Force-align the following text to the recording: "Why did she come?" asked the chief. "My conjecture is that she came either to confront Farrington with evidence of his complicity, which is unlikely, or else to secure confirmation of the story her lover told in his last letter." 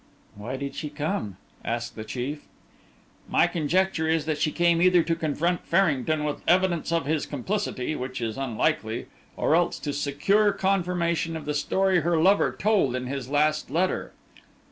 "Why 0.33 0.57
did 0.57 0.73
she 0.73 0.89
come?" 0.89 1.37
asked 1.63 1.95
the 1.95 2.03
chief. 2.03 2.41
"My 3.29 3.45
conjecture 3.45 4.07
is 4.09 4.25
that 4.25 4.39
she 4.39 4.51
came 4.51 4.81
either 4.81 5.03
to 5.03 5.13
confront 5.15 5.67
Farrington 5.67 6.23
with 6.23 6.41
evidence 6.47 6.91
of 6.91 7.05
his 7.05 7.27
complicity, 7.27 7.95
which 7.95 8.19
is 8.19 8.35
unlikely, 8.35 9.05
or 9.37 9.53
else 9.55 9.77
to 9.77 9.93
secure 9.93 10.53
confirmation 10.53 11.37
of 11.37 11.45
the 11.45 11.53
story 11.53 11.99
her 11.99 12.17
lover 12.19 12.51
told 12.51 12.95
in 12.95 13.05
his 13.05 13.29
last 13.29 13.69
letter." 13.69 14.11